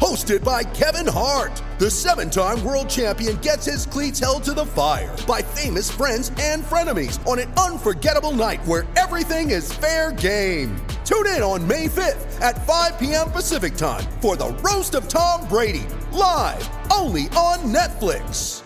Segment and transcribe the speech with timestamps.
[0.00, 4.66] Hosted by Kevin Hart, the seven time world champion gets his cleats held to the
[4.66, 10.76] fire by famous friends and frenemies on an unforgettable night where everything is fair game.
[11.06, 13.30] Tune in on May 5th at 5 p.m.
[13.30, 18.62] Pacific time for the Roast of Tom Brady, live only on Netflix.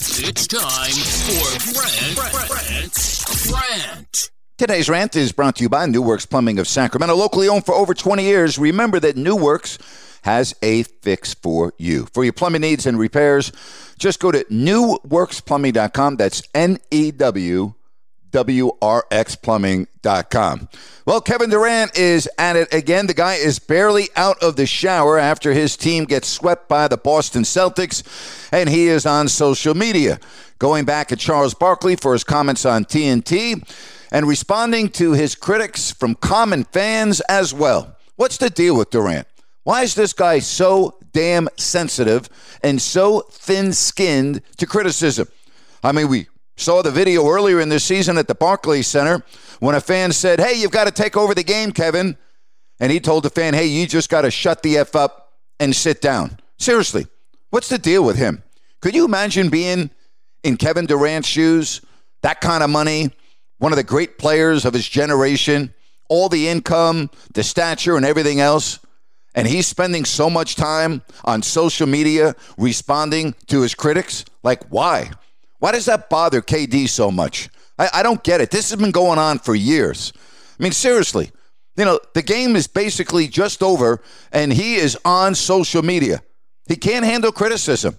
[0.00, 4.35] It's time for Grant, Grant, Grant.
[4.58, 7.74] Today's rant is brought to you by New Works Plumbing of Sacramento, locally owned for
[7.74, 8.58] over 20 years.
[8.58, 9.76] Remember that New Works
[10.22, 12.06] has a fix for you.
[12.14, 13.52] For your plumbing needs and repairs,
[13.98, 16.16] just go to newworksplumbing.com.
[16.16, 17.74] That's N E W
[18.30, 20.70] W R X Plumbing.com.
[21.04, 23.08] Well, Kevin Durant is at it again.
[23.08, 26.96] The guy is barely out of the shower after his team gets swept by the
[26.96, 28.02] Boston Celtics,
[28.50, 30.18] and he is on social media,
[30.58, 33.62] going back at Charles Barkley for his comments on TNT
[34.10, 37.96] and responding to his critics from common fans as well.
[38.16, 39.26] What's the deal with Durant?
[39.64, 42.28] Why is this guy so damn sensitive
[42.62, 45.28] and so thin skinned to criticism?
[45.82, 49.22] I mean, we saw the video earlier in this season at the Barclays Center
[49.60, 52.16] when a fan said, Hey, you've got to take over the game, Kevin.
[52.78, 55.74] And he told the fan, Hey, you just got to shut the F up and
[55.74, 56.38] sit down.
[56.58, 57.06] Seriously,
[57.50, 58.42] what's the deal with him?
[58.80, 59.90] Could you imagine being
[60.42, 61.80] in Kevin Durant's shoes?
[62.22, 63.10] That kind of money,
[63.58, 65.74] one of the great players of his generation,
[66.08, 68.78] all the income, the stature, and everything else.
[69.34, 74.24] And he's spending so much time on social media responding to his critics.
[74.42, 75.10] Like, why?
[75.58, 77.50] Why does that bother KD so much?
[77.78, 78.50] I, I don't get it.
[78.50, 80.12] This has been going on for years.
[80.58, 81.30] I mean, seriously,
[81.76, 84.00] you know, the game is basically just over,
[84.32, 86.22] and he is on social media.
[86.66, 87.98] He can't handle criticism.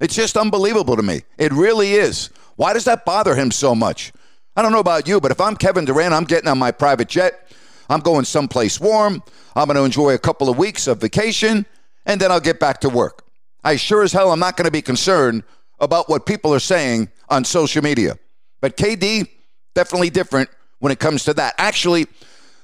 [0.00, 1.22] It's just unbelievable to me.
[1.36, 2.30] It really is.
[2.56, 4.12] Why does that bother him so much?
[4.58, 7.06] I don't know about you, but if I'm Kevin Durant, I'm getting on my private
[7.06, 7.48] jet.
[7.88, 9.22] I'm going someplace warm.
[9.54, 11.64] I'm going to enjoy a couple of weeks of vacation,
[12.06, 13.24] and then I'll get back to work.
[13.62, 15.44] I sure as hell am not going to be concerned
[15.78, 18.18] about what people are saying on social media.
[18.60, 19.28] But KD,
[19.76, 21.54] definitely different when it comes to that.
[21.56, 22.08] Actually,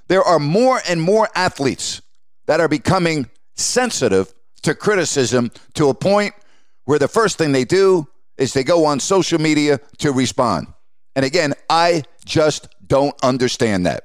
[0.08, 2.02] there are more and more athletes
[2.46, 6.34] that are becoming sensitive to criticism to a point
[6.86, 10.66] where the first thing they do is they go on social media to respond.
[11.16, 14.04] And again, I just don't understand that.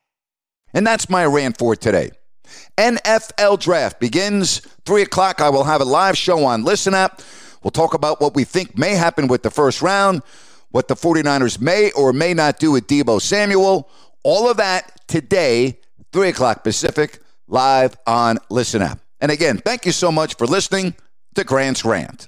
[0.73, 2.11] And that's my rant for today.
[2.77, 5.41] NFL draft begins 3 o'clock.
[5.41, 7.21] I will have a live show on Listen Up.
[7.63, 10.23] We'll talk about what we think may happen with the first round,
[10.69, 13.89] what the 49ers may or may not do with Deebo Samuel.
[14.23, 15.79] All of that today,
[16.13, 18.99] 3 o'clock Pacific, live on Listen Up.
[19.19, 20.95] And again, thank you so much for listening
[21.35, 22.27] to Grant's Rant.